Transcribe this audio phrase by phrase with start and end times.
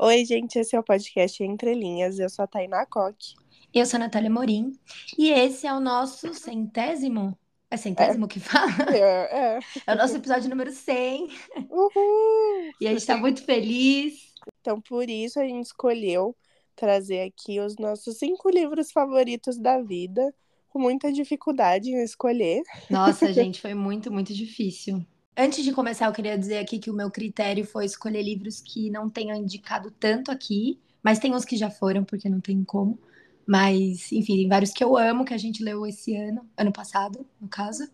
[0.00, 2.20] Oi, gente, esse é o podcast Entre Linhas.
[2.20, 3.34] Eu sou a Tainá Coque.
[3.74, 4.78] Eu sou a Natália Morim.
[5.18, 7.36] E esse é o nosso centésimo.
[7.68, 8.70] É centésimo que fala?
[8.94, 9.58] É, é.
[9.84, 11.28] É o nosso episódio número 100.
[11.68, 12.72] Uhul!
[12.80, 14.32] E a gente tá muito feliz.
[14.60, 16.32] Então, por isso, a gente escolheu
[16.76, 20.32] trazer aqui os nossos cinco livros favoritos da vida,
[20.68, 22.62] com muita dificuldade em escolher.
[22.88, 25.04] Nossa, gente, foi muito, muito difícil.
[25.40, 28.90] Antes de começar, eu queria dizer aqui que o meu critério foi escolher livros que
[28.90, 32.98] não tenham indicado tanto aqui, mas tem uns que já foram, porque não tem como.
[33.46, 37.24] Mas, enfim, tem vários que eu amo, que a gente leu esse ano, ano passado,
[37.40, 37.88] no caso.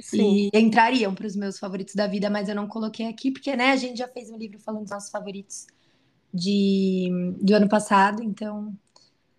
[0.00, 0.50] Sim.
[0.52, 3.70] E entrariam para os meus favoritos da vida, mas eu não coloquei aqui, porque, né,
[3.70, 5.68] a gente já fez um livro falando dos nossos favoritos
[6.34, 7.08] de,
[7.40, 8.76] do ano passado, então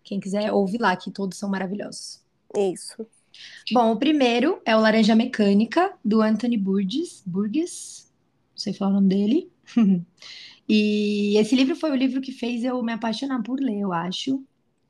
[0.01, 2.21] quem quiser ouve lá, que todos são maravilhosos.
[2.55, 3.05] Isso.
[3.71, 8.11] Bom, o primeiro é o Laranja Mecânica, do Anthony Burgess, Burgess,
[8.51, 9.51] não sei falar o nome dele.
[10.67, 14.43] e esse livro foi o livro que fez eu me apaixonar por ler, eu acho.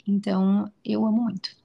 [0.08, 1.55] Então, eu amo muito.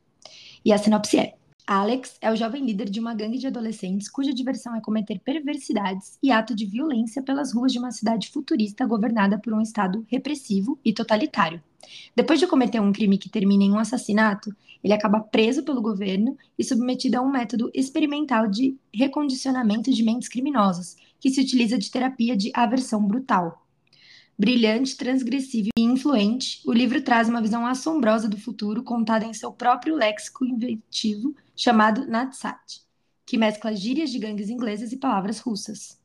[0.65, 1.38] E a sinopse é:
[1.69, 6.19] Alex é o jovem líder de uma gangue de adolescentes cuja diversão é cometer perversidades
[6.23, 10.79] e ato de violência pelas ruas de uma cidade futurista governada por um Estado repressivo
[10.83, 11.63] e totalitário.
[12.17, 14.51] Depois de cometer um crime que termina em um assassinato,
[14.83, 20.31] ele acaba preso pelo governo e submetido a um método experimental de recondicionamento de mentes
[20.31, 23.67] criminosas, que se utiliza de terapia de aversão brutal.
[24.39, 29.53] Brilhante, transgressivo e influente, o livro traz uma visão assombrosa do futuro contada em seu
[29.53, 32.83] próprio léxico inventivo chamado Natsat,
[33.27, 35.99] que mescla gírias de gangues inglesas e palavras russas.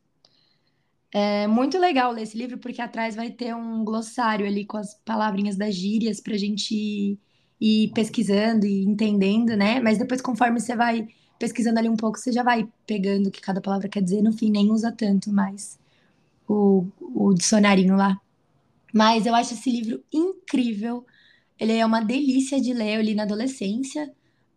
[1.11, 4.95] É muito legal ler esse livro porque atrás vai ter um glossário ali com as
[5.05, 7.19] palavrinhas das gírias para a gente
[7.61, 9.79] ir pesquisando e entendendo, né?
[9.79, 13.39] Mas depois, conforme você vai pesquisando ali um pouco, você já vai pegando o que
[13.39, 14.23] cada palavra quer dizer.
[14.23, 15.77] No fim, nem usa tanto mais
[16.47, 18.19] o, o dicionarinho lá.
[18.91, 21.05] Mas eu acho esse livro incrível.
[21.59, 22.97] Ele é uma delícia de ler.
[22.97, 24.11] Eu li na adolescência.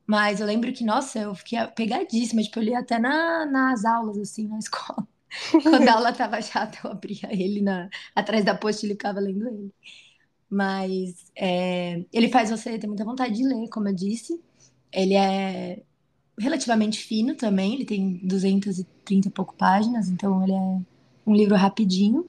[0.06, 2.42] Mas eu lembro que, nossa, eu fiquei pegadíssima.
[2.42, 5.06] Tipo, eu li até na, nas aulas, assim, na escola.
[5.62, 9.48] Quando a aula tava chata, eu abria ele na, atrás da apostila e ficava lendo
[9.48, 9.72] ele.
[10.48, 14.40] Mas é, ele faz você ter muita vontade de ler, como eu disse.
[14.92, 15.82] Ele é
[16.38, 17.74] relativamente fino também.
[17.74, 20.80] Ele tem 230 e pouco páginas, então ele é
[21.26, 22.28] um livro rapidinho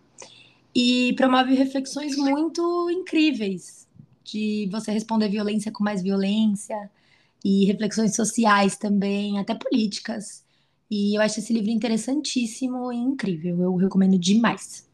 [0.74, 3.88] e promove reflexões muito incríveis
[4.24, 6.90] de você responder violência com mais violência
[7.44, 10.44] e reflexões sociais também, até políticas.
[10.90, 13.62] E eu acho esse livro interessantíssimo e incrível.
[13.62, 14.88] Eu recomendo demais.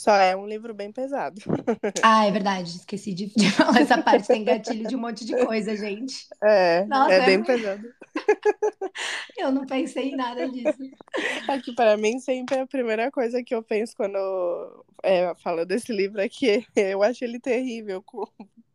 [0.00, 1.40] Só é um livro bem pesado.
[2.02, 2.70] Ah, é verdade.
[2.70, 4.28] Esqueci de, de falar essa parte.
[4.28, 6.26] Tem gatilho de um monte de coisa, gente.
[6.42, 7.86] É, Nossa, é é bem pesado.
[9.36, 10.78] Eu não pensei em nada disso.
[11.46, 14.16] Aqui, para mim, sempre a primeira coisa que eu penso quando
[15.02, 18.02] é, falo desse livro é que eu acho ele terrível,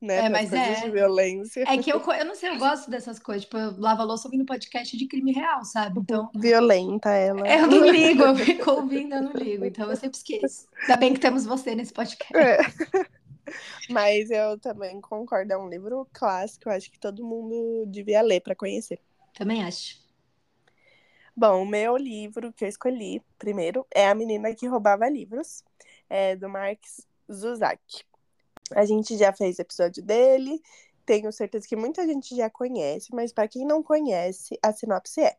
[0.05, 0.81] né, É, mas é.
[0.81, 1.63] de violência.
[1.67, 3.43] É que eu, eu não sei, eu gosto dessas coisas.
[3.43, 5.99] Tipo, eu lavo a louça ouvindo podcast de crime real, sabe?
[5.99, 7.47] Então, Violenta ela.
[7.47, 9.65] eu não ligo, eu fico ouvindo, eu não ligo.
[9.65, 10.67] Então, eu sempre esqueço.
[10.81, 12.35] Ainda bem que temos você nesse podcast.
[12.37, 12.57] É.
[13.89, 18.41] Mas eu também concordo, é um livro clássico, eu acho que todo mundo devia ler
[18.41, 18.99] para conhecer.
[19.33, 20.03] Também acho.
[21.35, 25.63] Bom, o meu livro que eu escolhi primeiro é A Menina que Roubava Livros,
[26.09, 28.03] é do Marx Zuzak.
[28.73, 30.59] A gente já fez episódio dele,
[31.05, 35.35] tenho certeza que muita gente já conhece, mas para quem não conhece, a sinopse é: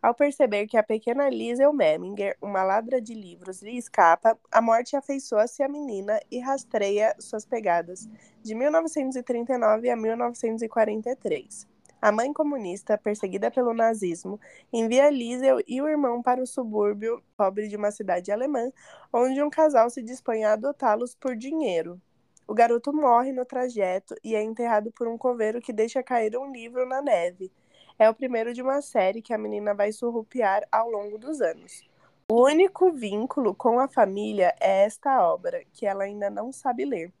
[0.00, 4.96] Ao perceber que a pequena Liesel Memminger, uma ladra de livros, lhe escapa, a morte
[4.96, 8.08] afeiçoa-se à menina e rastreia suas pegadas,
[8.42, 11.68] de 1939 a 1943.
[12.00, 14.40] A mãe comunista, perseguida pelo nazismo,
[14.72, 18.72] envia Liesel e o irmão para o subúrbio pobre de uma cidade alemã,
[19.12, 22.00] onde um casal se dispõe a adotá-los por dinheiro.
[22.50, 26.50] O garoto morre no trajeto e é enterrado por um coveiro que deixa cair um
[26.50, 27.48] livro na neve.
[27.96, 31.88] É o primeiro de uma série que a menina vai surrupiar ao longo dos anos.
[32.28, 37.12] O único vínculo com a família é esta obra, que ela ainda não sabe ler.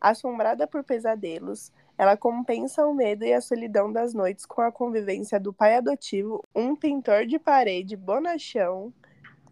[0.00, 5.40] Assombrada por pesadelos, ela compensa o medo e a solidão das noites com a convivência
[5.40, 8.94] do pai adotivo, um pintor de parede bonachão,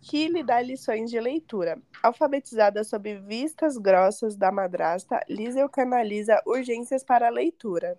[0.00, 1.80] que lhe dá lições de leitura.
[2.02, 7.98] Alfabetizada sob vistas grossas da madrasta, Liesel canaliza urgências para a leitura.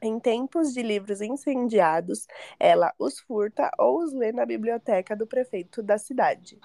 [0.00, 2.26] Em tempos de livros incendiados,
[2.60, 6.58] ela os furta ou os lê na biblioteca do prefeito da cidade.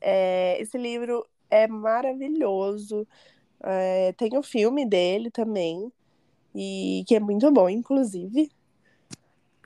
[0.00, 3.06] É, esse livro é maravilhoso.
[3.62, 5.92] É, tem o filme dele também,
[6.54, 8.50] e que é muito bom, inclusive.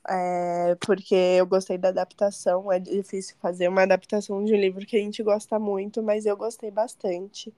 [0.09, 2.71] É, porque eu gostei da adaptação.
[2.73, 6.37] É difícil fazer uma adaptação de um livro que a gente gosta muito, mas eu
[6.37, 7.53] gostei bastante.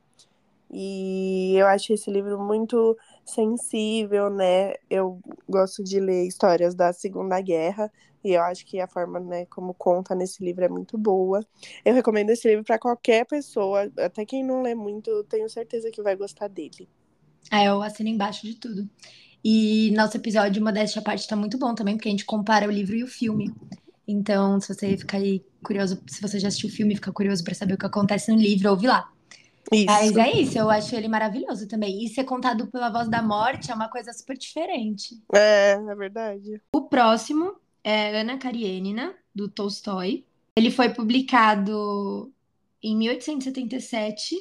[0.70, 4.74] E eu acho esse livro muito sensível, né?
[4.90, 7.90] Eu gosto de ler histórias da Segunda Guerra
[8.24, 11.46] e eu acho que a forma, né, como conta nesse livro é muito boa.
[11.84, 16.02] Eu recomendo esse livro para qualquer pessoa, até quem não lê muito, tenho certeza que
[16.02, 16.88] vai gostar dele.
[17.52, 18.88] É, eu assino embaixo de tudo.
[19.44, 22.70] E nosso episódio Modéstia à Parte tá muito bom também, porque a gente compara o
[22.70, 23.52] livro e o filme.
[24.08, 27.44] Então, se você ficar aí curioso, se você já assistiu o filme e ficar curioso
[27.44, 29.10] para saber o que acontece no livro, ouve lá.
[29.72, 29.86] Isso.
[29.86, 32.04] Mas é isso, eu acho ele maravilhoso também.
[32.04, 35.20] E ser contado pela voz da morte é uma coisa super diferente.
[35.34, 36.60] É, é verdade.
[36.72, 40.24] O próximo é Ana Karenina, do Tolstói.
[40.56, 42.32] Ele foi publicado
[42.82, 44.36] em 1877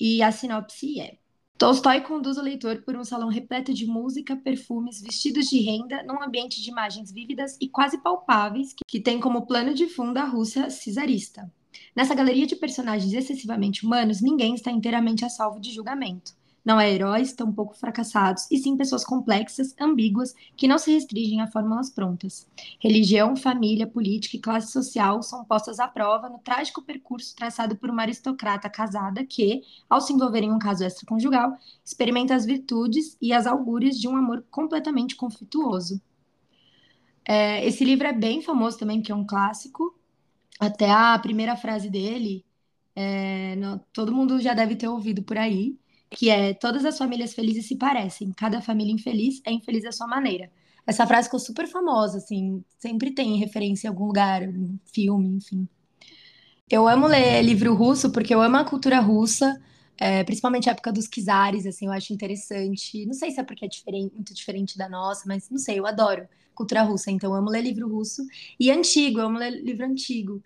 [0.00, 1.16] e a sinopse é:
[1.56, 6.20] Tolstói conduz o leitor por um salão repleto de música, perfumes, vestidos de renda, num
[6.20, 10.66] ambiente de imagens vívidas e quase palpáveis que tem como plano de fundo a Rússia
[10.68, 11.48] czarista.
[11.94, 16.32] Nessa galeria de personagens excessivamente humanos, ninguém está inteiramente a salvo de julgamento.
[16.64, 21.46] Não é heróis, tampouco fracassados, e sim pessoas complexas, ambíguas, que não se restringem a
[21.46, 22.48] fórmulas prontas.
[22.80, 27.90] Religião, família, política e classe social são postas à prova no trágico percurso traçado por
[27.90, 33.32] uma aristocrata casada que, ao se envolver em um caso extraconjugal, experimenta as virtudes e
[33.32, 36.00] as augúrias de um amor completamente conflituoso.
[37.26, 39.98] É, esse livro é bem famoso também, porque é um clássico.
[40.60, 42.44] Até a primeira frase dele,
[42.94, 45.78] é, no, todo mundo já deve ter ouvido por aí,
[46.14, 50.06] que é todas as famílias felizes se parecem, cada família infeliz é infeliz à sua
[50.06, 50.50] maneira.
[50.86, 55.66] Essa frase ficou super famosa, assim, sempre tem referência em algum lugar, em filme, enfim.
[56.70, 59.60] Eu amo ler livro russo porque eu amo a cultura russa,
[59.98, 63.06] é, principalmente a época dos czares, assim, eu acho interessante.
[63.06, 65.86] Não sei se é porque é diferente, muito diferente da nossa, mas não sei, eu
[65.86, 68.22] adoro cultura russa, então eu amo ler livro russo.
[68.60, 70.42] E antigo, eu amo ler livro antigo.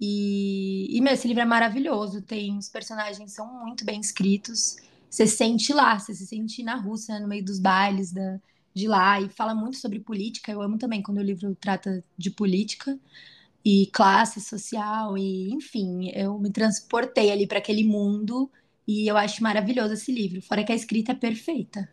[0.00, 4.76] E, e meu, esse livro é maravilhoso, tem os personagens são muito bem escritos
[5.08, 8.40] você sente lá, você se sente na Rússia, no meio dos bailes da,
[8.74, 10.52] de lá, e fala muito sobre política.
[10.52, 12.98] Eu amo também quando o livro trata de política
[13.64, 18.50] e classe social, e enfim, eu me transportei ali para aquele mundo
[18.86, 20.40] e eu acho maravilhoso esse livro.
[20.42, 21.88] Fora que a escrita é perfeita.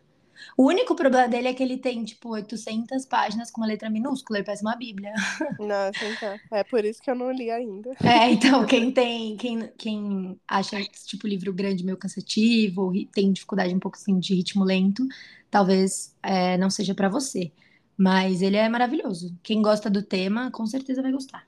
[0.56, 4.38] O único problema dele é que ele tem, tipo, 800 páginas com uma letra minúscula,
[4.38, 5.12] ele parece uma bíblia.
[5.58, 6.38] Nossa, então.
[6.52, 7.94] É por isso que eu não li ainda.
[8.02, 13.32] É, então, quem tem, quem, quem acha esse tipo livro grande meio cansativo, ou tem
[13.32, 15.06] dificuldade um pouco assim de ritmo lento,
[15.50, 17.52] talvez é, não seja para você.
[17.96, 19.34] Mas ele é maravilhoso.
[19.42, 21.46] Quem gosta do tema, com certeza vai gostar.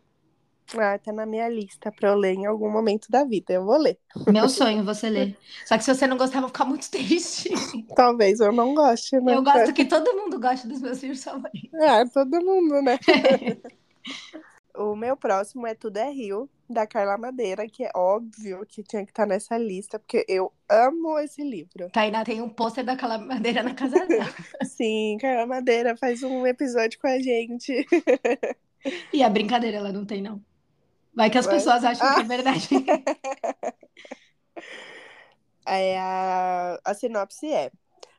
[0.77, 3.55] Ah, tá na minha lista pra eu ler em algum momento da vida.
[3.55, 3.99] Eu vou ler.
[4.27, 5.39] Meu sonho você ler.
[5.65, 7.51] Só que se você não gostar, eu vou ficar muito triste.
[7.95, 9.35] Talvez eu não goste, né?
[9.35, 11.81] Eu gosto que todo mundo goste dos meus filhos favoritos.
[11.81, 12.99] Ah, todo mundo, né?
[14.77, 19.05] o meu próximo é Tudo é Rio, da Carla Madeira, que é óbvio que tinha
[19.05, 21.89] que estar tá nessa lista, porque eu amo esse livro.
[21.91, 24.29] Tainá tem um pôster da Carla Madeira na casa dela.
[24.65, 27.87] Sim, Carla Madeira faz um episódio com a gente.
[29.13, 30.43] E a brincadeira ela não tem, não.
[31.15, 32.15] Vai que as pessoas acham ah.
[32.15, 32.69] que é verdade.
[35.67, 37.71] é, a, a sinopse é: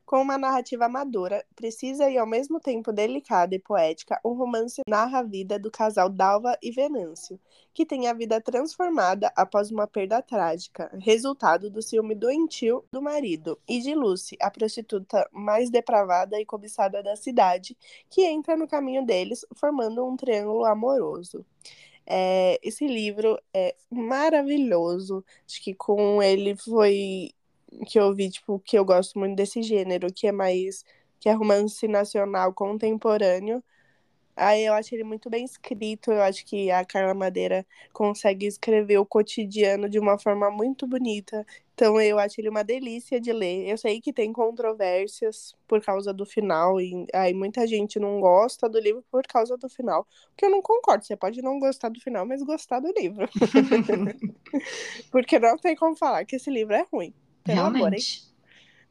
[0.09, 5.19] com uma narrativa madura, precisa e ao mesmo tempo delicada e poética, um romance narra
[5.19, 7.39] a vida do casal Dalva e Venâncio,
[7.72, 13.60] que tem a vida transformada após uma perda trágica, resultado do ciúme doentio do marido,
[13.67, 17.77] e de Lucy, a prostituta mais depravada e cobiçada da cidade,
[18.10, 21.46] que entra no caminho deles, formando um triângulo amoroso.
[22.10, 25.24] É, esse livro é maravilhoso.
[25.48, 27.32] Acho que com ele foi
[27.88, 30.84] que eu vi, tipo, que eu gosto muito desse gênero, que é mais
[31.20, 33.63] que é romance nacional contemporâneo.
[34.36, 38.98] Aí eu acho ele muito bem escrito, eu acho que a Carla Madeira consegue escrever
[38.98, 41.46] o cotidiano de uma forma muito bonita.
[41.79, 43.69] Então eu acho ele uma delícia de ler.
[43.69, 48.67] Eu sei que tem controvérsias por causa do final, e aí muita gente não gosta
[48.67, 50.05] do livro por causa do final.
[50.36, 51.05] Que eu não concordo.
[51.05, 53.29] Você pode não gostar do final, mas gostar do livro.
[55.09, 57.13] Porque não tem como falar que esse livro é ruim.
[57.45, 58.27] Pelo Realmente.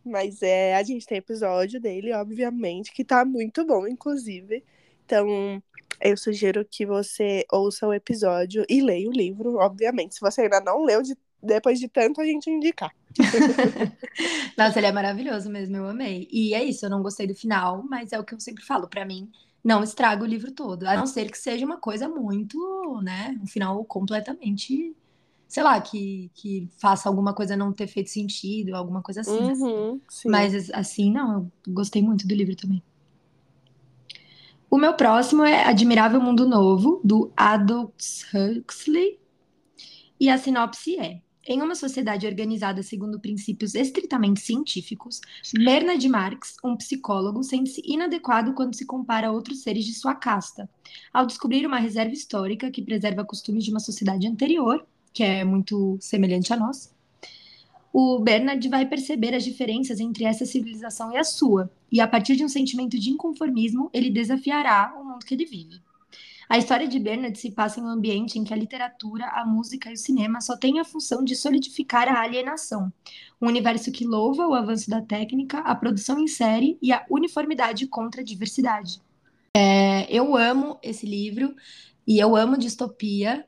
[0.03, 4.65] Amor, mas é, a gente tem episódio dele, obviamente, que tá muito bom, inclusive.
[5.05, 5.63] Então,
[6.01, 10.15] eu sugiro que você ouça o episódio e leia o livro, obviamente.
[10.15, 12.91] Se você ainda não leu, de, depois de tanto a gente indicar.
[14.57, 16.29] Nossa, ele é maravilhoso mesmo, eu amei.
[16.31, 18.89] E é isso, eu não gostei do final, mas é o que eu sempre falo,
[18.89, 19.31] para mim,
[19.63, 20.85] não estraga o livro todo.
[20.87, 24.95] A não ser que seja uma coisa muito, né, um final completamente,
[25.47, 29.53] sei lá, que, que faça alguma coisa não ter feito sentido, alguma coisa assim.
[29.53, 32.83] Uhum, mas assim, não, eu gostei muito do livro também.
[34.71, 39.19] O meu próximo é Admirável Mundo Novo, do Aldous Huxley.
[40.21, 45.19] E a sinopse é: Em uma sociedade organizada segundo princípios estritamente científicos,
[45.55, 50.69] Bernard Marx, um psicólogo, sente-se inadequado quando se compara a outros seres de sua casta.
[51.11, 55.97] Ao descobrir uma reserva histórica que preserva costumes de uma sociedade anterior, que é muito
[56.03, 56.95] semelhante a nós,
[57.95, 62.37] o Bernard vai perceber as diferenças entre essa civilização e a sua, e a partir
[62.37, 65.81] de um sentimento de inconformismo, ele desafiará o mundo que ele vive.
[66.49, 69.91] A história de Bernard se passa em um ambiente em que a literatura, a música
[69.91, 72.91] e o cinema só têm a função de solidificar a alienação.
[73.41, 77.87] Um universo que louva o avanço da técnica, a produção em série e a uniformidade
[77.87, 78.99] contra a diversidade.
[79.55, 81.55] É, eu amo esse livro
[82.07, 83.45] e eu amo distopia.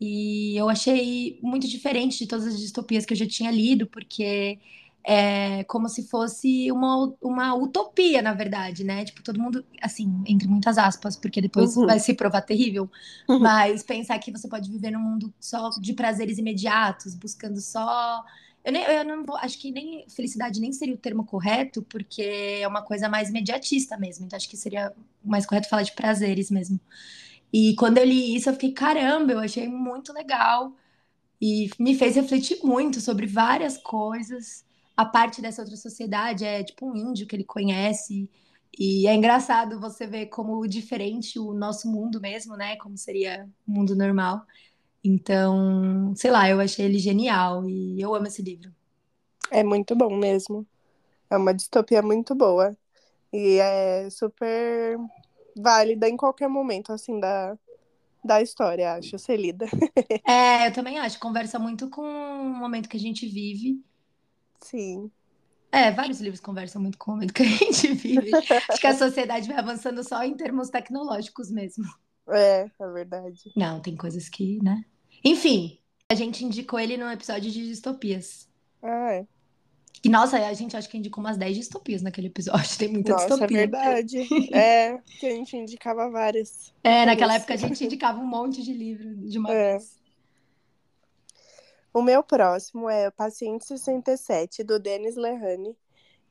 [0.00, 4.58] E eu achei muito diferente de todas as distopias que eu já tinha lido, porque
[5.08, 9.04] é como se fosse uma, uma utopia, na verdade, né?
[9.04, 11.86] Tipo, todo mundo, assim, entre muitas aspas, porque depois uhum.
[11.86, 12.90] vai se provar terrível,
[13.28, 13.38] uhum.
[13.38, 18.24] mas pensar que você pode viver num mundo só de prazeres imediatos, buscando só.
[18.64, 22.58] Eu, nem, eu não vou, acho que nem felicidade nem seria o termo correto, porque
[22.60, 24.92] é uma coisa mais imediatista mesmo, então acho que seria
[25.24, 26.80] mais correto falar de prazeres mesmo.
[27.52, 30.72] E quando eu li isso, eu fiquei, caramba, eu achei muito legal.
[31.40, 34.65] E me fez refletir muito sobre várias coisas
[34.96, 38.30] a parte dessa outra sociedade é tipo um índio que ele conhece.
[38.78, 42.76] E é engraçado você ver como diferente o nosso mundo mesmo, né?
[42.76, 44.42] Como seria o mundo normal.
[45.04, 48.72] Então, sei lá, eu achei ele genial e eu amo esse livro.
[49.50, 50.66] É muito bom mesmo.
[51.30, 52.76] É uma distopia muito boa.
[53.32, 54.98] E é super
[55.56, 57.56] válida em qualquer momento, assim, da,
[58.24, 59.66] da história, acho, ser lida.
[60.26, 61.18] é, eu também acho.
[61.18, 63.80] Conversa muito com o momento que a gente vive.
[64.60, 65.10] Sim.
[65.70, 68.30] É, vários livros conversam muito com o momento que a gente vive.
[68.70, 71.84] Acho que a sociedade vai avançando só em termos tecnológicos mesmo.
[72.28, 73.52] É, é verdade.
[73.54, 74.84] Não, tem coisas que, né?
[75.24, 78.48] Enfim, a gente indicou ele num episódio de distopias.
[78.82, 79.26] Ah, é.
[80.04, 82.78] E nossa, a gente acho que indicou umas 10 distopias naquele episódio.
[82.78, 83.56] Tem muita nossa, distopia.
[83.56, 84.18] é verdade.
[84.54, 86.72] é, que a gente indicava várias.
[86.84, 89.72] É, naquela época a gente indicava um monte de livro de uma é.
[89.72, 89.98] vez.
[91.96, 95.74] O meu próximo é o Paciente 67, do Denis Lehane,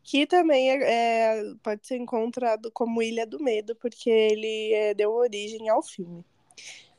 [0.04, 5.12] que também é, é, pode ser encontrado como Ilha do Medo, porque ele é, deu
[5.12, 6.24] origem ao filme.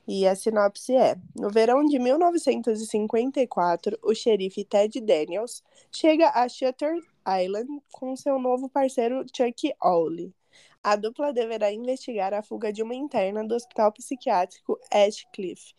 [0.04, 6.98] E a sinopse é: No verão de 1954, o xerife Ted Daniels chega a Shutter
[7.40, 10.34] Island com seu novo parceiro Chuck Owley.
[10.82, 15.72] A dupla deverá investigar a fuga de uma interna do hospital psiquiátrico Ashcliffe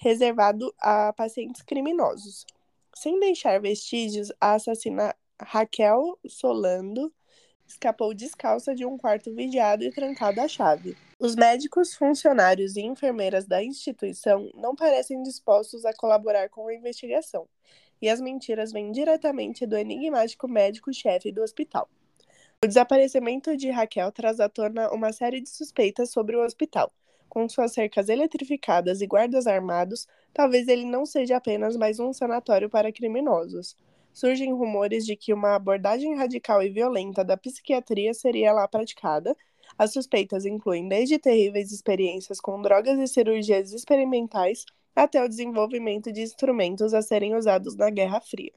[0.00, 2.46] reservado a pacientes criminosos.
[2.94, 7.12] Sem deixar vestígios, a assassina Raquel Solando
[7.66, 10.96] escapou descalça de um quarto vigiado e trancado à chave.
[11.18, 17.46] Os médicos, funcionários e enfermeiras da instituição não parecem dispostos a colaborar com a investigação,
[18.00, 21.88] e as mentiras vêm diretamente do enigmático médico-chefe do hospital.
[22.64, 26.90] O desaparecimento de Raquel traz à tona uma série de suspeitas sobre o hospital,
[27.30, 32.68] com suas cercas eletrificadas e guardas armados, talvez ele não seja apenas mais um sanatório
[32.68, 33.76] para criminosos.
[34.12, 39.36] Surgem rumores de que uma abordagem radical e violenta da psiquiatria seria lá praticada.
[39.78, 46.22] As suspeitas incluem desde terríveis experiências com drogas e cirurgias experimentais até o desenvolvimento de
[46.22, 48.52] instrumentos a serem usados na Guerra Fria.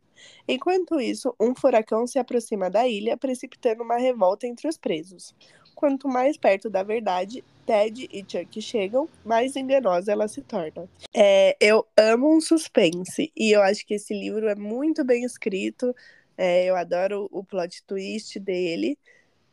[0.48, 5.36] Enquanto isso, um furacão se aproxima da ilha, precipitando uma revolta entre os presos.
[5.84, 10.88] Quanto mais perto da verdade Ted e Chuck chegam, mais enganosa ela se torna.
[11.14, 15.94] É, eu amo um suspense e eu acho que esse livro é muito bem escrito.
[16.38, 18.98] É, eu adoro o plot twist dele.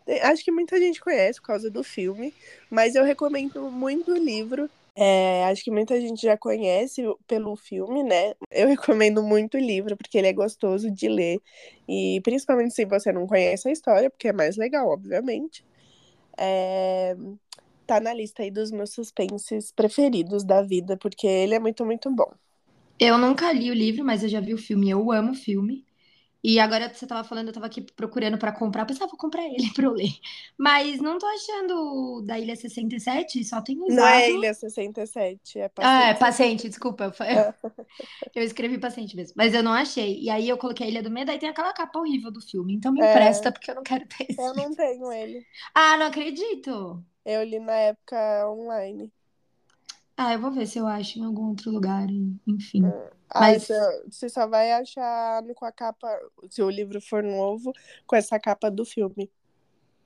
[0.06, 2.32] É, acho que muita gente conhece por causa do filme,
[2.70, 4.70] mas eu recomendo muito o livro.
[4.94, 8.34] É, acho que muita gente já conhece pelo filme, né?
[8.52, 11.40] Eu recomendo muito o livro, porque ele é gostoso de ler.
[11.88, 15.68] E principalmente se você não conhece a história, porque é mais legal, obviamente.
[16.40, 17.14] É,
[17.86, 22.10] tá na lista aí dos meus suspenses preferidos da vida, porque ele é muito, muito
[22.10, 22.32] bom.
[22.98, 24.88] Eu nunca li o livro, mas eu já vi o filme.
[24.88, 25.84] Eu amo o filme.
[26.42, 29.44] E agora você tava falando, eu tava aqui procurando para comprar, pensava, ah, vou comprar
[29.44, 30.12] ele pra eu ler.
[30.58, 33.96] Mas não tô achando da Ilha 67, só tem usado.
[33.96, 36.04] Não é Ilha 67, é paciente.
[36.04, 37.04] Ah, é paciente, desculpa.
[37.04, 37.12] Eu,
[38.34, 40.20] eu escrevi paciente mesmo, mas eu não achei.
[40.20, 42.74] E aí eu coloquei a Ilha do Medo, aí tem aquela capa horrível do filme.
[42.74, 43.10] Então me é...
[43.10, 44.40] empresta, porque eu não quero ter esse.
[44.40, 45.46] Eu não tenho ele.
[45.74, 47.04] Ah, não acredito.
[47.24, 49.12] Eu li na época online.
[50.22, 52.06] Ah, eu vou ver se eu acho em algum outro lugar,
[52.46, 52.84] enfim.
[52.84, 53.10] É.
[53.30, 53.68] Ah, Mas...
[54.06, 56.06] você só vai achar com a capa,
[56.50, 57.72] se o livro for novo,
[58.06, 59.30] com essa capa do filme.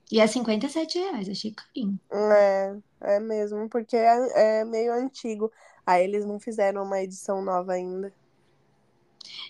[0.09, 1.99] E é 57 reais, achei carinho.
[2.09, 5.51] É, é mesmo, porque é, é meio antigo.
[5.85, 8.13] Aí eles não fizeram uma edição nova ainda.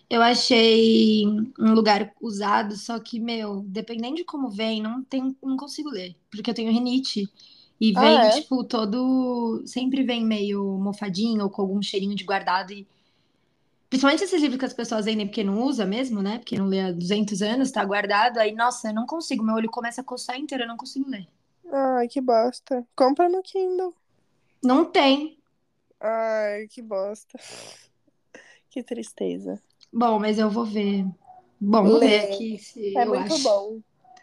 [0.09, 1.27] Eu achei
[1.59, 6.15] um lugar usado, só que, meu, dependendo de como vem, não, tem, não consigo ler.
[6.31, 7.29] Porque eu tenho rinite.
[7.79, 8.29] E vem, Ah, é?
[8.31, 9.63] tipo, todo.
[9.65, 12.71] Sempre vem meio mofadinho ou com algum cheirinho de guardado.
[12.71, 12.87] E...
[13.89, 16.37] Principalmente esses livros que as pessoas vendem porque não usa mesmo, né?
[16.39, 18.39] Porque não lê há 200 anos, tá guardado.
[18.39, 19.43] Aí, nossa, eu não consigo.
[19.43, 21.27] Meu olho começa a coçar inteiro, eu não consigo ler.
[21.71, 22.87] Ai, que bosta.
[22.95, 23.93] Compra no Kindle.
[24.61, 25.37] Não tem.
[25.99, 27.37] Ai, que bosta.
[28.69, 29.61] Que tristeza.
[29.91, 31.05] Bom, mas eu vou ver.
[31.59, 32.33] Bom, vou ver Lê.
[32.33, 33.43] aqui se É eu muito acho.
[33.43, 33.79] bom.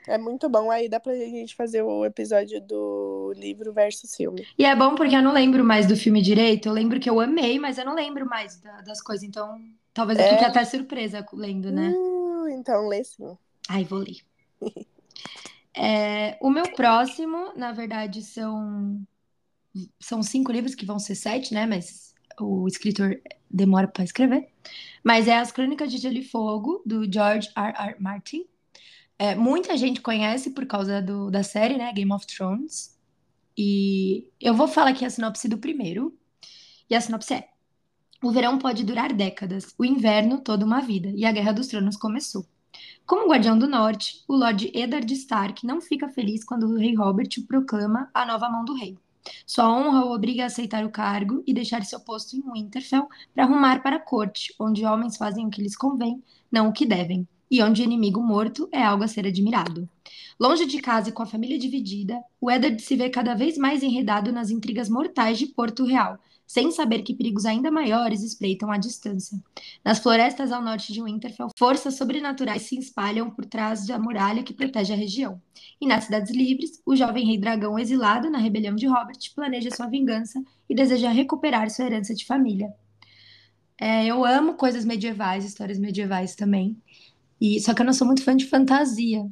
[0.07, 0.71] É muito bom.
[0.71, 4.47] Aí dá pra gente fazer o episódio do livro versus filme.
[4.59, 6.69] E é bom porque eu não lembro mais do filme direito.
[6.69, 9.23] Eu lembro que eu amei, mas eu não lembro mais da- das coisas.
[9.23, 9.61] Então,
[9.95, 10.29] talvez eu É?
[10.31, 11.91] fique até surpresa lendo, né?
[11.91, 13.37] Uh, então lê sim.
[13.69, 14.17] Ai, vou ler.
[15.75, 19.01] É, o meu próximo, na verdade, são,
[19.99, 21.65] são cinco livros, que vão ser sete, né?
[21.67, 23.19] Mas o escritor
[23.51, 24.49] demora para escrever.
[25.03, 27.73] Mas é As Crônicas de Gelo e Fogo, do George R.
[27.79, 27.97] R.
[27.99, 28.45] Martin.
[29.23, 31.93] É, muita gente conhece por causa do- da série, né?
[31.93, 32.99] Game of Thrones.
[33.57, 36.12] E eu vou falar aqui a sinopse do primeiro.
[36.91, 37.49] E a sinopse é:
[38.23, 41.97] O verão pode durar décadas, o inverno toda uma vida, e a Guerra dos Tronos
[41.97, 42.47] começou.
[43.07, 47.31] Como Guardião do Norte, o Lord Eddard Stark não fica feliz quando o rei Robert
[47.38, 48.99] o proclama a nova mão do rei.
[49.47, 53.47] Sua honra o obriga a aceitar o cargo e deixar seu posto em Winterfell para
[53.47, 57.29] rumar para a corte, onde homens fazem o que lhes convém, não o que devem,
[57.53, 59.87] e onde o inimigo morto é algo a ser admirado.
[60.41, 63.83] Longe de casa e com a família dividida, o Eddard se vê cada vez mais
[63.83, 68.79] enredado nas intrigas mortais de Porto Real, sem saber que perigos ainda maiores espreitam à
[68.79, 69.39] distância.
[69.85, 74.55] Nas florestas ao norte de Winterfell, forças sobrenaturais se espalham por trás da muralha que
[74.55, 75.39] protege a região.
[75.79, 79.89] E nas cidades livres, o jovem rei dragão exilado na rebelião de Robert planeja sua
[79.89, 82.73] vingança e deseja recuperar sua herança de família.
[83.79, 86.81] É, eu amo coisas medievais, histórias medievais também.
[87.42, 89.28] E só que eu não sou muito fã de fantasia.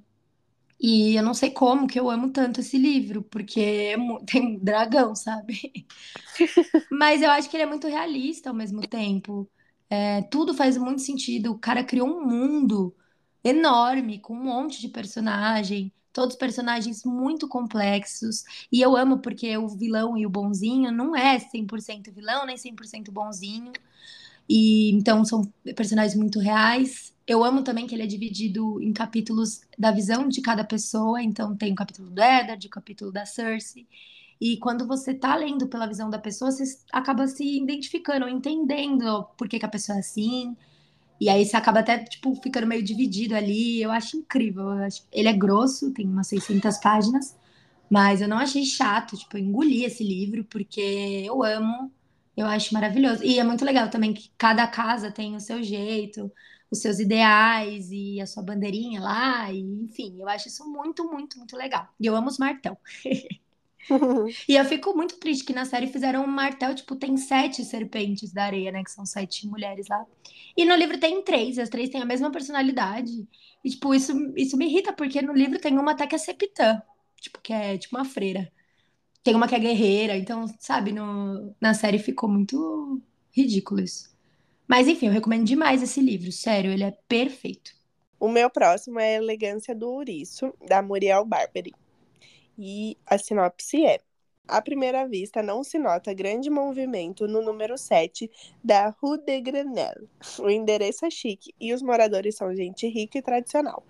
[0.81, 3.97] E eu não sei como que eu amo tanto esse livro, porque é
[4.27, 5.87] tem dragão, sabe?
[6.91, 9.51] Mas eu acho que ele é muito realista ao mesmo tempo.
[9.89, 11.53] É, tudo faz muito sentido.
[11.53, 12.95] O cara criou um mundo
[13.45, 18.45] enorme, com um monte de personagem, todos personagens muito complexos.
[18.73, 23.13] E eu amo porque o vilão e o bonzinho não é 100% vilão, nem 100%
[23.13, 23.73] bonzinho.
[24.53, 27.15] E então são personagens muito reais.
[27.25, 31.23] Eu amo também que ele é dividido em capítulos da visão de cada pessoa.
[31.23, 33.87] Então tem o capítulo do Eddard, o capítulo da Cersei.
[34.41, 39.49] E quando você tá lendo pela visão da pessoa, você acaba se identificando, entendendo por
[39.49, 40.57] que, que a pessoa é assim.
[41.21, 43.81] E aí você acaba até, tipo, ficando meio dividido ali.
[43.81, 44.65] Eu acho incrível.
[44.65, 45.05] Eu acho...
[45.13, 47.37] Ele é grosso, tem umas 600 páginas.
[47.89, 50.81] Mas eu não achei chato, tipo, eu engoli esse livro, porque
[51.27, 51.93] eu amo.
[52.37, 53.23] Eu acho maravilhoso.
[53.25, 56.33] E é muito legal também que cada casa tem o seu jeito,
[56.71, 59.53] os seus ideais e a sua bandeirinha lá.
[59.53, 61.89] E, enfim, eu acho isso muito, muito, muito legal.
[62.01, 62.79] E eu amo os martel.
[64.49, 68.33] E eu fico muito triste que na série fizeram um martel, tipo, tem sete serpentes
[68.33, 68.85] da areia, né?
[68.85, 70.05] Que são sete mulheres lá.
[70.57, 73.27] E no livro tem três, e as três têm a mesma personalidade.
[73.65, 76.83] E, tipo, isso, isso me irrita, porque no livro tem uma até que é septã,
[77.21, 78.51] tipo, que é tipo uma freira.
[79.23, 84.11] Tem uma que é guerreira, então, sabe, no, na série ficou muito ridículo isso.
[84.67, 87.73] Mas enfim, eu recomendo demais esse livro, sério, ele é perfeito.
[88.21, 91.73] O meu próximo é Elegância do Ouriço, da Muriel Barberi.
[92.59, 93.99] E a sinopse é:
[94.47, 98.31] À primeira vista, não se nota grande movimento no número 7
[98.63, 100.07] da Rue de Grenelle.
[100.39, 103.83] O endereço é chique e os moradores são gente rica e tradicional.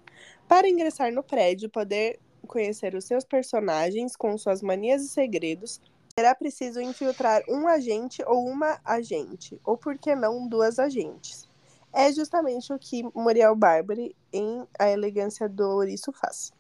[0.47, 5.81] Para ingressar no prédio poder conhecer os seus personagens com suas manias e segredos,
[6.15, 11.49] será preciso infiltrar um agente ou uma agente, ou por que não duas agentes.
[11.93, 16.53] É justamente o que Muriel Barbary em A Elegância do Ouriço faz.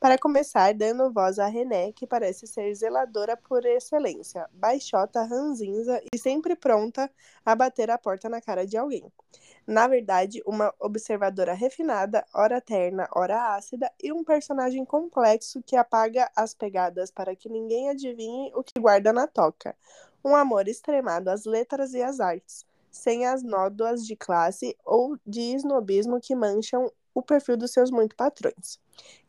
[0.00, 6.18] Para começar, dando voz a René, que parece ser zeladora por excelência, baixota, ranzinza e
[6.18, 7.10] sempre pronta
[7.44, 9.04] a bater a porta na cara de alguém.
[9.68, 16.26] Na verdade, uma observadora refinada, ora terna, ora ácida, e um personagem complexo que apaga
[16.34, 19.76] as pegadas para que ninguém adivinhe o que guarda na toca.
[20.24, 25.54] Um amor extremado às letras e às artes, sem as nódoas de classe ou de
[25.56, 28.80] snobismo que mancham o perfil dos seus muito patrões.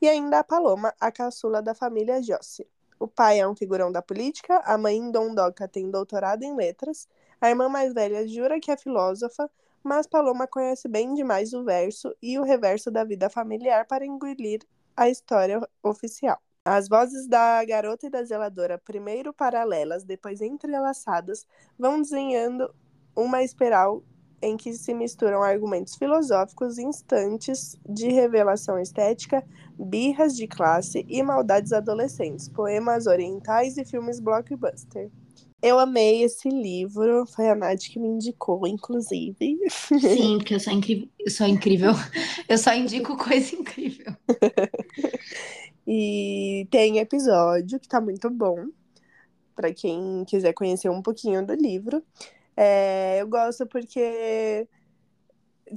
[0.02, 2.66] E ainda a Paloma, a caçula da família Jossi.
[2.98, 7.10] O pai é um figurão da política, a mãe Dondoca tem doutorado em letras,
[7.42, 9.52] a irmã mais velha jura que é filósofa,
[9.84, 14.62] mas Paloma conhece bem demais o verso e o reverso da vida familiar para engolir
[14.96, 16.42] a história oficial.
[16.66, 21.46] As vozes da garota e da zeladora, primeiro paralelas, depois entrelaçadas,
[21.78, 22.74] vão desenhando
[23.16, 24.04] uma espiral
[24.42, 29.44] em que se misturam argumentos filosóficos, instantes de revelação estética,
[29.78, 35.10] birras de classe e maldades adolescentes, poemas orientais e filmes blockbuster.
[35.62, 39.58] Eu amei esse livro, foi a Nath que me indicou, inclusive.
[40.00, 41.92] Sim, porque eu sou incrível, eu sou incrível.
[42.48, 44.16] Eu só indico coisa incrível.
[45.86, 48.68] e tem episódio que tá muito bom,
[49.54, 52.02] para quem quiser conhecer um pouquinho do livro.
[52.56, 54.66] É, eu gosto porque,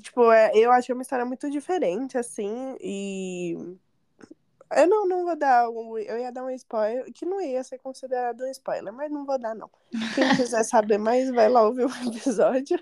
[0.01, 3.57] tipo, é, eu acho uma história muito diferente, assim, e
[4.77, 5.69] eu não, não vou dar.
[5.69, 9.25] Um, eu ia dar um spoiler, que não ia ser considerado um spoiler, mas não
[9.25, 9.71] vou dar, não.
[10.15, 12.79] Quem quiser saber mais, vai lá ouvir o episódio.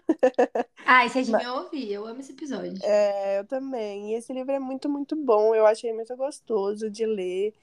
[0.86, 2.78] Ah, e vocês deviam ouvir, eu amo esse episódio.
[2.82, 4.12] É, eu também.
[4.12, 5.54] E esse livro é muito, muito bom.
[5.54, 7.54] Eu achei muito gostoso de ler.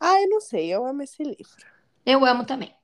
[0.00, 1.66] Ah, eu não sei, eu amo esse livro.
[2.06, 2.74] Eu amo também.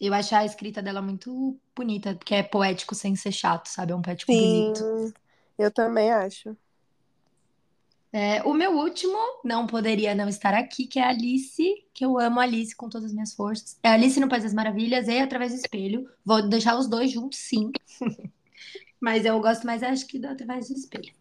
[0.00, 3.92] Eu acho a escrita dela muito bonita, porque é poético sem ser chato, sabe?
[3.92, 5.14] É um poético Sim, bonito.
[5.58, 6.56] eu também acho.
[8.12, 11.62] É, o meu último não poderia não estar aqui, que é a Alice,
[11.94, 13.78] que eu amo a Alice com todas as minhas forças.
[13.82, 16.08] É Alice no País das Maravilhas e Através do Espelho.
[16.24, 17.70] Vou deixar os dois juntos, sim.
[19.00, 21.12] Mas eu gosto mais, acho que do Através do Espelho.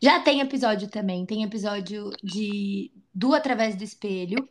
[0.00, 4.48] Já tem episódio também, tem episódio de do Através do Espelho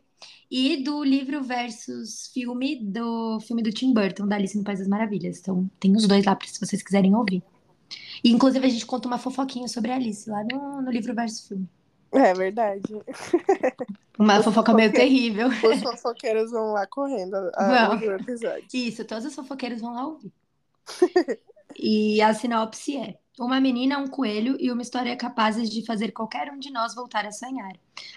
[0.50, 4.88] e do livro versus filme do filme do Tim Burton, da Alice no País das
[4.88, 5.38] Maravilhas.
[5.38, 7.42] Então tem os dois lá se vocês quiserem ouvir.
[8.22, 11.46] E, inclusive, a gente conta uma fofoquinha sobre a Alice lá no, no livro versus
[11.46, 11.68] filme.
[12.12, 12.82] É verdade.
[14.18, 15.48] Uma fofoca meio terrível.
[15.48, 18.64] Os fofoqueiros vão lá correndo a ouvir o episódio.
[18.72, 20.32] Isso, todos os fofoqueiros vão lá ouvir.
[21.78, 26.50] e a sinopse é: Uma menina, um coelho e uma história capazes de fazer qualquer
[26.50, 27.72] um de nós voltar a sonhar.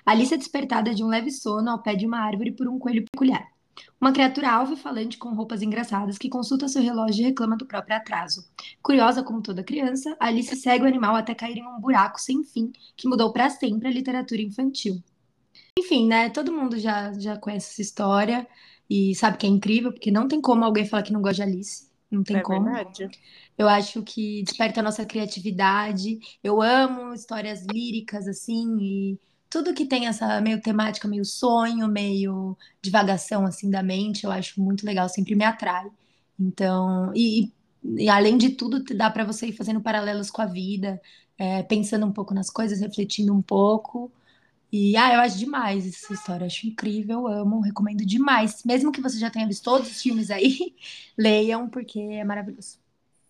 [0.05, 3.05] Alice é despertada de um leve sono ao pé de uma árvore por um coelho
[3.11, 3.50] peculiar.
[3.99, 7.65] Uma criatura alva e falante com roupas engraçadas que consulta seu relógio e reclama do
[7.65, 8.43] próprio atraso.
[8.81, 12.71] Curiosa como toda criança, Alice segue o animal até cair em um buraco sem fim
[12.95, 15.01] que mudou para sempre a literatura infantil.
[15.77, 16.29] Enfim, né?
[16.29, 18.47] Todo mundo já, já conhece essa história
[18.89, 21.51] e sabe que é incrível, porque não tem como alguém falar que não gosta de
[21.51, 21.89] Alice.
[22.09, 22.65] Não tem é como.
[22.65, 23.09] Verdade.
[23.57, 26.19] Eu acho que desperta a nossa criatividade.
[26.43, 29.19] Eu amo histórias líricas, assim, e
[29.51, 34.61] tudo que tem essa meio temática, meio sonho, meio divagação assim da mente, eu acho
[34.61, 35.91] muito legal, sempre me atrai.
[36.39, 37.51] Então, e,
[37.83, 41.01] e além de tudo, dá para você ir fazendo paralelos com a vida,
[41.37, 44.11] é, pensando um pouco nas coisas, refletindo um pouco.
[44.71, 48.63] E ah, eu acho demais essa história, acho incrível, amo, recomendo demais.
[48.65, 50.75] Mesmo que você já tenha visto todos os filmes aí,
[51.17, 52.80] leiam, porque é maravilhoso.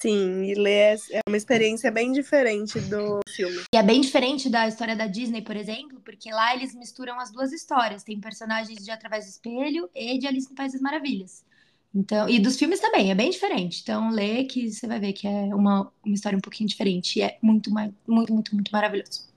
[0.01, 3.63] Sim, e ler é, é uma experiência bem diferente do filme.
[3.71, 7.31] E é bem diferente da história da Disney, por exemplo, porque lá eles misturam as
[7.31, 8.03] duas histórias.
[8.03, 11.45] Tem personagens de Através do Espelho e de Alice no País das Maravilhas.
[11.93, 13.81] Então, e dos filmes também, é bem diferente.
[13.83, 17.19] Então, lê que você vai ver que é uma, uma história um pouquinho diferente.
[17.19, 19.30] E é muito, muito, muito, muito maravilhoso.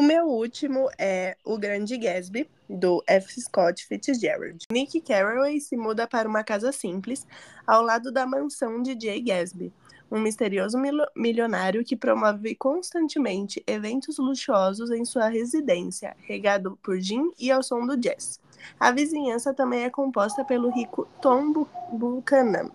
[0.00, 3.38] O meu último é O Grande Gatsby, do F.
[3.38, 4.64] Scott Fitzgerald.
[4.72, 7.26] Nick Carraway se muda para uma casa simples,
[7.66, 9.70] ao lado da mansão de Jay Gatsby,
[10.10, 10.78] um misterioso
[11.14, 17.86] milionário que promove constantemente eventos luxuosos em sua residência, regado por gin e ao som
[17.86, 18.40] do jazz.
[18.80, 22.70] A vizinhança também é composta pelo rico Tom Buchanan,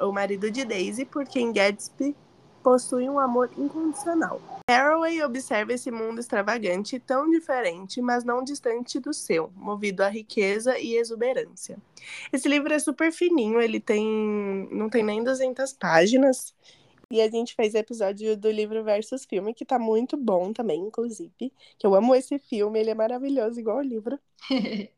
[0.00, 2.14] o marido de Daisy, por quem Gatsby
[2.66, 4.40] possui um amor incondicional.
[4.68, 10.76] Haraway observa esse mundo extravagante, tão diferente, mas não distante do seu, movido à riqueza
[10.76, 11.78] e exuberância.
[12.32, 16.52] Esse livro é super fininho, ele tem não tem nem 200 páginas.
[17.08, 21.52] E a gente fez episódio do livro versus filme, que tá muito bom também, inclusive.
[21.78, 24.18] Que eu amo esse filme, ele é maravilhoso, igual o livro.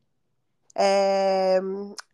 [0.75, 1.61] é...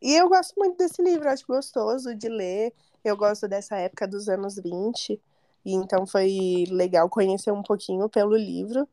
[0.02, 2.72] E eu gosto muito desse livro, acho gostoso de ler.
[3.04, 5.22] Eu gosto dessa época dos anos 20.
[5.64, 8.86] E então foi legal conhecer um pouquinho pelo livro.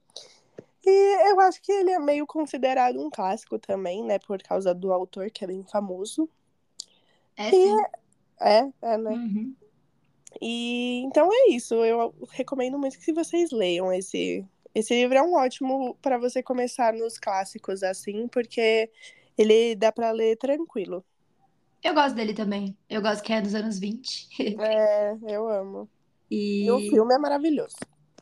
[0.84, 4.18] E eu acho que ele é meio considerado um clássico também, né?
[4.20, 6.28] Por causa do autor, que é bem famoso.
[7.36, 7.76] É, sim.
[8.40, 9.12] É, é, é, né?
[9.12, 9.56] Uhum.
[10.42, 11.76] E então é isso.
[11.76, 14.46] Eu recomendo muito que vocês leiam esse.
[14.74, 18.90] Esse livro é um ótimo para você começar nos clássicos, assim, porque
[19.38, 21.04] ele dá para ler tranquilo.
[21.84, 22.78] Eu gosto dele também.
[22.90, 24.30] Eu gosto que é dos anos 20.
[24.60, 25.90] é, eu amo.
[26.32, 26.66] E...
[26.66, 27.76] e o filme é maravilhoso.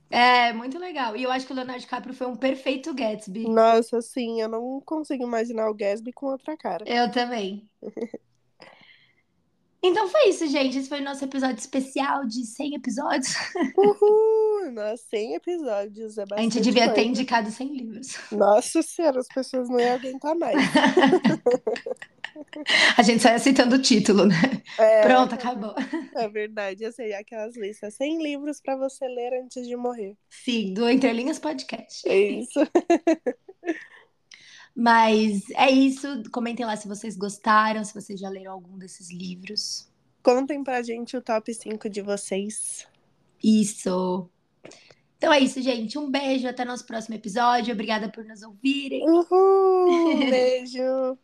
[0.10, 1.16] É, muito legal.
[1.16, 3.48] E eu acho que o Leonardo DiCaprio foi um perfeito Gatsby.
[3.48, 6.84] Nossa, sim, eu não consigo imaginar o Gatsby com outra cara.
[6.88, 7.70] Eu também.
[9.84, 10.80] então foi isso, gente.
[10.80, 13.36] Esse foi o nosso episódio especial de 100 episódios.
[13.78, 14.72] Uhul!
[14.74, 16.18] Nossa, 100 episódios.
[16.18, 16.96] É A gente devia coisa.
[16.96, 18.18] ter indicado 100 livros.
[18.32, 20.58] Nossa senhora, as pessoas não iam aguentar mais.
[22.98, 24.36] A gente sai aceitando o título, né?
[24.78, 25.74] É, Pronto, acabou.
[26.16, 26.84] é verdade.
[26.84, 27.94] Eu sei aquelas listas.
[27.96, 30.16] 100 livros pra você ler antes de morrer.
[30.30, 32.08] Sim, do Entrelinhas Podcast.
[32.08, 32.60] É isso.
[34.76, 36.08] Mas é isso.
[36.32, 39.90] Comentem lá se vocês gostaram, se vocês já leram algum desses livros.
[40.24, 42.88] Contem pra gente o top 5 de vocês.
[43.44, 44.30] Isso.
[45.18, 45.98] Então é isso, gente.
[45.98, 47.74] Um beijo, até nosso próximo episódio.
[47.74, 49.04] Obrigada por nos ouvirem.
[49.04, 50.18] Uhul!
[50.30, 51.18] Beijo!